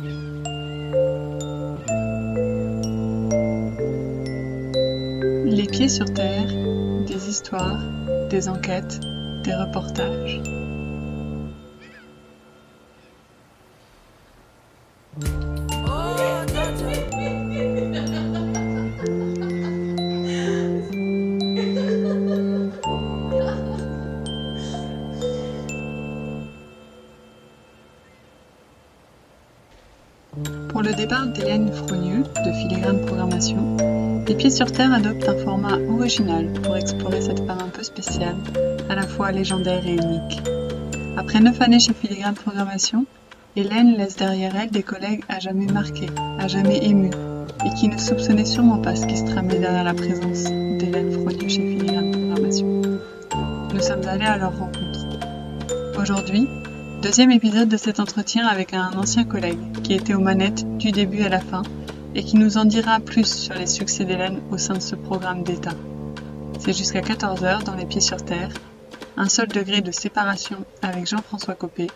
[0.00, 0.06] Les
[5.66, 6.46] pieds sur terre,
[7.06, 7.82] des histoires,
[8.30, 9.00] des enquêtes,
[9.42, 10.40] des reportages.
[30.78, 33.76] Pour le départ d'Hélène Frogneux de Filigrane Programmation,
[34.28, 38.36] Les Pieds sur Terre adopte un format original pour explorer cette femme un peu spéciale,
[38.88, 40.40] à la fois légendaire et unique.
[41.16, 43.06] Après neuf années chez Filigrane Programmation,
[43.56, 47.10] Hélène laisse derrière elle des collègues à jamais marqués, à jamais émus,
[47.66, 51.48] et qui ne soupçonnaient sûrement pas ce qui se tramait derrière la présence d'Hélène Frogneux
[51.48, 52.82] chez Filigrane Programmation.
[53.74, 55.06] Nous sommes allés à leur rencontre.
[56.00, 56.46] Aujourd'hui,
[57.02, 61.22] Deuxième épisode de cet entretien avec un ancien collègue qui était aux manettes du début
[61.22, 61.62] à la fin
[62.16, 65.44] et qui nous en dira plus sur les succès d'Hélène au sein de ce programme
[65.44, 65.74] d'État.
[66.58, 68.50] C'est jusqu'à 14h dans Les Pieds sur Terre,
[69.16, 71.86] un seul degré de séparation avec Jean-François Copé,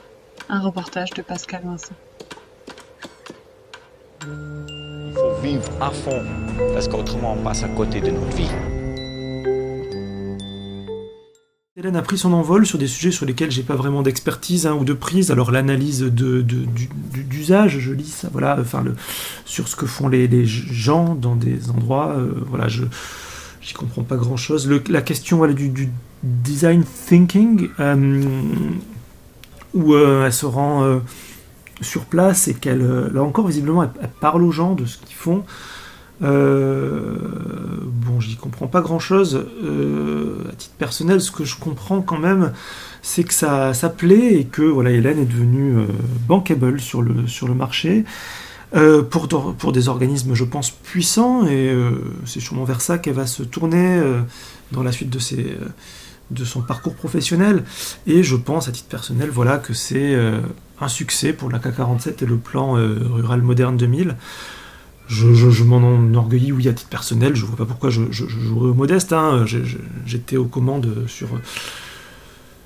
[0.49, 1.95] un reportage de Pascal Vincent.
[4.23, 6.23] Il faut vivre à fond
[6.75, 8.82] parce qu'autrement on passe à côté de notre vie.
[11.83, 14.75] Hélène a pris son envol sur des sujets sur lesquels j'ai pas vraiment d'expertise hein,
[14.75, 15.33] ou de prise.
[15.33, 18.85] Alors l'analyse d'usage, je lis ça, voilà, enfin
[19.45, 22.85] sur ce que font les, gens dans des endroits, euh, voilà, je
[23.61, 24.71] j'y comprends pas grand chose.
[24.89, 25.91] La question du,
[26.23, 28.23] design thinking, euh,
[29.75, 31.01] où euh, elle se rend
[31.81, 35.43] sur place et qu'elle, là encore visiblement, elle, parle aux gens de ce qu'ils font.
[36.23, 37.17] Euh,
[37.83, 41.21] bon, j'y comprends pas grand chose euh, à titre personnel.
[41.21, 42.53] Ce que je comprends quand même,
[43.03, 45.87] c'est que ça, ça plaît et que voilà, Hélène est devenue euh,
[46.29, 48.05] bankable sur le, sur le marché.
[49.11, 51.77] Pour, pour des organismes, je pense, puissants, et
[52.25, 54.01] c'est sûrement vers ça qu'elle va se tourner
[54.71, 55.59] dans la suite de, ses,
[56.31, 57.65] de son parcours professionnel.
[58.07, 60.17] Et je pense, à titre personnel, voilà, que c'est
[60.81, 64.17] un succès pour la K47 et le plan rural moderne 2000
[65.13, 68.75] je, m'en enorgueillis, oui, à titre personnel, je vois pas pourquoi je, je jouerais au
[68.75, 69.45] modeste, hein.
[70.07, 71.29] j'étais aux commandes sur,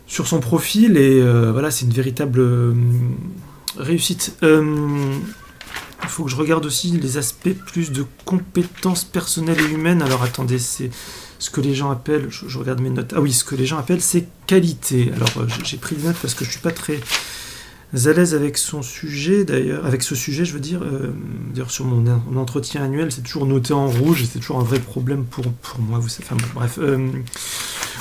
[0.07, 2.75] sur son profil, et euh, voilà, c'est une véritable euh,
[3.77, 4.37] réussite.
[4.43, 5.15] Euh,
[6.03, 10.23] il faut que je regarde aussi les aspects plus de compétences personnelles et humaines, alors
[10.23, 10.91] attendez, c'est
[11.39, 13.79] ce que les gens appellent, je, regarde mes notes, ah oui, ce que les gens
[13.79, 15.11] appellent c'est qualité.
[15.15, 17.01] Alors j'ai pris des notes parce que je suis pas très
[17.95, 21.13] à l'aise avec son sujet d'ailleurs, avec ce sujet je veux dire, euh,
[21.69, 22.05] sur mon,
[22.37, 25.81] entretien annuel c'est toujours noté en rouge et c'est toujours un vrai problème pour, pour
[25.81, 26.79] moi, vous savez, bref.
[26.79, 27.09] Euh,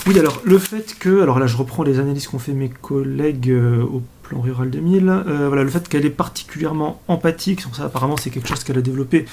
[0.07, 3.49] oui alors le fait que, alors là je reprends les analyses qu'ont fait mes collègues
[3.49, 8.17] euh, au plan rural 2000, euh, voilà le fait qu'elle est particulièrement empathique, ça apparemment
[8.17, 9.25] c'est quelque chose qu'elle a développé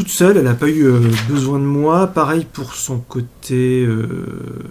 [0.00, 2.06] toute seule, elle n'a pas eu euh, besoin de moi.
[2.06, 4.24] Pareil pour son côté euh,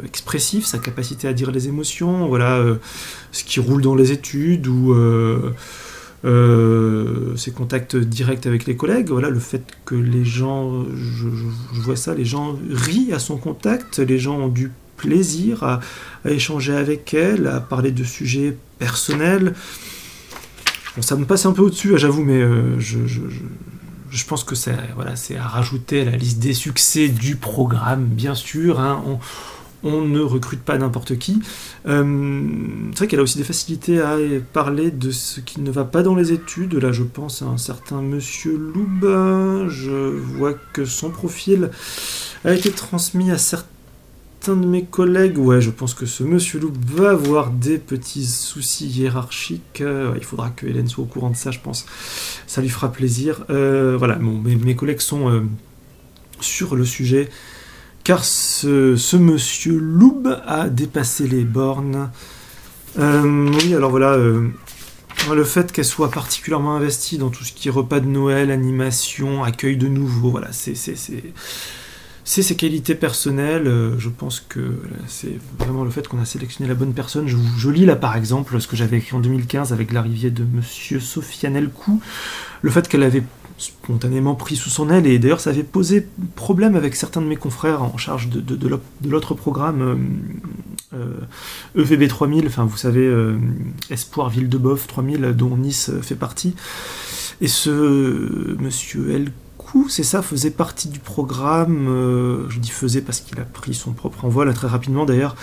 [0.04, 2.78] expressif, sa capacité à dire les émotions, voilà, euh,
[3.32, 4.96] ce qui roule dans les études ou
[6.24, 9.10] ses contacts directs avec les collègues.
[9.10, 11.28] Voilà, le fait que les gens, je,
[11.80, 15.80] vois ça, les gens rient à son contact, les gens ont du plaisir à,
[16.26, 19.54] échanger avec elle, à parler de sujets personnels.
[21.02, 22.42] Ça me passe un peu au-dessus, j'avoue, mais
[22.80, 22.98] je
[24.26, 28.80] pense que c'est voilà, à rajouter à la liste des succès du programme, bien sûr.
[28.80, 29.04] Hein,
[29.84, 31.42] on, ne recrute pas n'importe qui.
[31.88, 32.04] Euh,
[32.92, 34.18] c'est vrai qu'elle a aussi des facilités à
[34.52, 36.74] parler de ce qui ne va pas dans les études.
[36.74, 39.70] Là, je pense à un certain monsieur Loub.
[39.70, 41.70] Je vois que son profil
[42.44, 43.79] a été transmis à certains
[44.56, 48.88] de mes collègues, ouais, je pense que ce monsieur Loup va avoir des petits soucis
[48.88, 49.82] hiérarchiques.
[49.82, 51.86] Euh, il faudra que Hélène soit au courant de ça, je pense.
[52.48, 53.46] Ça lui fera plaisir.
[53.50, 55.42] Euh, voilà, bon, mes, collègues sont euh,
[56.40, 57.30] sur le sujet,
[58.04, 62.12] car ce, monsieur Loub a dépassé les bornes.
[62.98, 64.18] Oui, alors voilà.
[64.18, 69.44] le fait qu'elle soit particulièrement investie dans tout ce qui est repas de Noël, animation,
[69.44, 70.76] accueil de nouveaux, voilà, c'est
[72.30, 73.66] c'est ses qualités personnelles.
[73.66, 74.60] Euh, je pense que
[75.08, 77.28] c'est vraiment le fait qu'on a sélectionné la bonne personne.
[77.28, 81.00] Je, lis là par exemple ce que j'avais écrit en 2015 avec l'arrivée de Monsieur
[81.00, 82.00] Sofiane Elcou,
[82.62, 83.24] le fait qu'elle avait
[83.58, 87.36] spontanément pris sous son aile et d'ailleurs ça avait posé problème avec certains de mes
[87.36, 88.80] confrères en charge de,
[89.10, 90.08] l'autre programme
[90.94, 91.20] euh,
[91.76, 93.38] EVB 3000, enfin vous savez euh,
[93.90, 96.54] Espoir Ville de Bof 3000 dont Nice fait partie
[97.42, 99.49] et ce monsieur Elcou
[99.90, 101.88] c'est ça, faisait partie du programme.
[101.88, 105.36] euh, je dis faisait parce qu'il a pris son propre envol là, très rapidement d'ailleurs.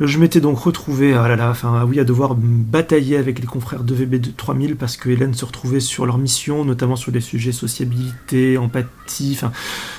[0.00, 3.84] Je m'étais donc retrouvé, ah là là, enfin oui, à devoir batailler avec les confrères
[3.84, 7.52] de VB 3000 parce que Hélène se retrouvait sur leur mission, notamment sur les sujets
[7.52, 9.52] sociabilité, empathie, enfin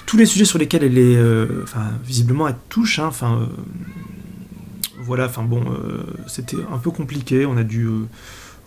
[0.05, 1.63] tous les sujets sur lesquels elle est, euh,
[2.03, 3.45] visiblement elle touche, hein, enfin euh,
[5.03, 7.45] voilà, enfin bon, euh, c'était un peu compliqué.
[7.45, 8.07] On a dû euh,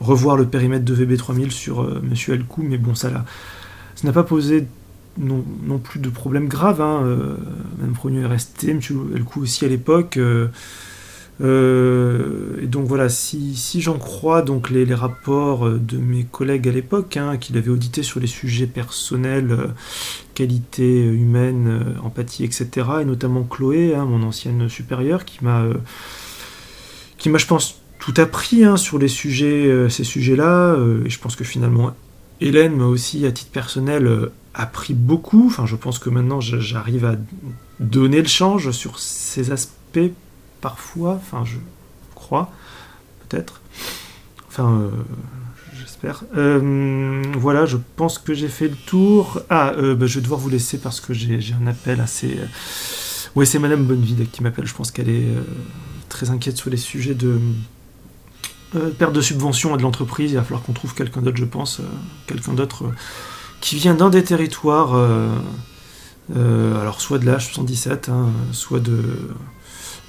[0.00, 3.24] revoir le périmètre de VB 3000 sur euh, Monsieur Elcou, mais bon, ça là,
[3.94, 4.66] ça n'a pas posé
[5.18, 6.80] non, plus de problème grave.
[6.80, 7.02] Hein.
[7.04, 7.36] euh,
[7.82, 10.16] Monsieur Elcou aussi à l'époque.
[10.16, 10.48] euh,
[11.40, 16.68] euh, et donc voilà, si, si j'en crois donc les, rapports euh, de mes collègues
[16.68, 19.74] à l'époque, hein, qu'il avait audité sur les sujets personnels,
[20.34, 22.68] qualité humaine, empathie, etc.,
[23.02, 25.64] et notamment Chloé, hein, mon ancienne supérieure, qui m'a,
[27.18, 31.34] qui m'a, je pense, tout appris hein, sur les sujets, ces sujets-là, et je pense
[31.36, 31.94] que finalement
[32.40, 35.46] Hélène m'a aussi, à titre personnel, appris beaucoup.
[35.46, 37.16] Enfin, je pense que maintenant j'arrive à
[37.80, 40.12] donner le change sur ces aspects
[40.60, 41.58] parfois, enfin je
[42.14, 42.50] crois,
[43.28, 43.60] peut-être.
[44.48, 44.90] Enfin, euh,
[45.76, 46.24] j'espère.
[46.36, 49.40] Euh, voilà, je pense que j'ai fait le tour.
[49.50, 52.38] Ah, euh, bah, je vais devoir vous laisser parce que j'ai un appel assez...
[53.34, 54.66] Ouais, c'est Madame Bonneville qui m'appelle.
[54.66, 55.26] Je pense qu'elle est
[56.08, 57.40] très inquiète sur les sujets de
[58.96, 60.30] perte de subvention à de l'entreprise.
[60.30, 61.80] Il va falloir qu'on trouve quelqu'un d'autre, je pense.
[62.28, 62.84] quelqu'un d'autre
[63.64, 64.94] qui vient d'un des territoires...
[64.94, 65.34] euh,
[66.36, 69.30] euh, alors soit de l'âge 77, hein, soit de,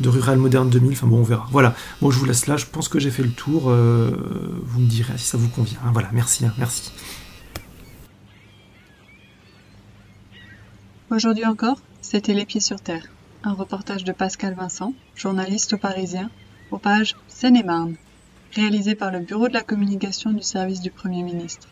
[0.04, 1.48] Rural Moderne 2000, enfin bon on verra.
[1.52, 4.12] Voilà, bon je vous laisse là, je pense que j'ai fait le tour, euh,
[4.63, 5.78] vous me direz si ça vous convient.
[5.86, 5.90] hein.
[5.94, 6.92] Voilà, merci, hein, merci.
[11.10, 13.06] Aujourd'hui encore, c'était Les Pieds sur Terre,
[13.44, 16.30] un reportage de Pascal Vincent, journaliste Parisien,
[16.72, 17.96] aux pages Seine-et-Marne,
[18.54, 21.68] réalisé par le Bureau de la communication du service du Premier ministre.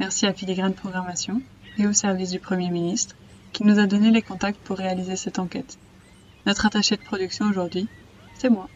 [0.00, 1.40] Merci à Filigrane Programmation
[1.78, 3.14] et au service du Premier ministre
[3.52, 5.78] qui nous a donné les contacts pour réaliser cette enquête.
[6.46, 7.88] Notre attaché de production aujourd'hui,
[8.34, 8.68] c'est moi.